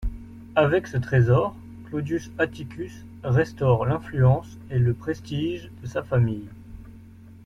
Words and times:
Avec 0.55 0.87
ce 0.87 0.97
trésor, 0.97 1.55
Claudius 1.85 2.31
Atticus 2.39 3.05
restaure 3.21 3.85
l'influence 3.85 4.57
et 4.71 4.79
le 4.79 4.95
prestige 4.95 5.69
de 5.83 5.85
sa 5.87 6.01
famille. 6.01 6.49